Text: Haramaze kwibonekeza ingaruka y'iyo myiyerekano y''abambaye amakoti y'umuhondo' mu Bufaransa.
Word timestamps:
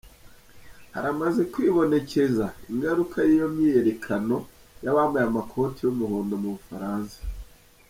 Haramaze 0.93 1.41
kwibonekeza 1.53 2.45
ingaruka 2.71 3.17
y'iyo 3.27 3.47
myiyerekano 3.55 4.35
y''abambaye 4.83 5.25
amakoti 5.27 5.79
y'umuhondo' 5.83 6.41
mu 6.41 6.49
Bufaransa. 6.55 7.17